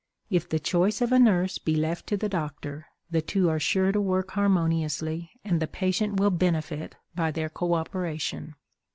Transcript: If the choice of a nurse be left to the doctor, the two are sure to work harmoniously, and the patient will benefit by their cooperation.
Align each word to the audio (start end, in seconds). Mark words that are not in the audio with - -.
If 0.31 0.49
the 0.49 0.57
choice 0.57 0.99
of 0.99 1.11
a 1.11 1.19
nurse 1.19 1.59
be 1.59 1.75
left 1.75 2.07
to 2.07 2.17
the 2.17 2.27
doctor, 2.27 2.87
the 3.11 3.21
two 3.21 3.49
are 3.49 3.59
sure 3.59 3.91
to 3.91 4.01
work 4.01 4.31
harmoniously, 4.31 5.29
and 5.45 5.59
the 5.61 5.67
patient 5.67 6.19
will 6.19 6.31
benefit 6.31 6.95
by 7.13 7.29
their 7.29 7.49
cooperation. 7.49 8.55